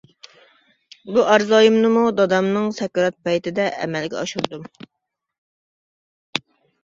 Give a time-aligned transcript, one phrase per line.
[1.17, 4.63] بۇ ئارزۇيۇمنىمۇ دادامنىڭ سەكرات پەيتىدە ئەمەلگە ئاشۇردۇم.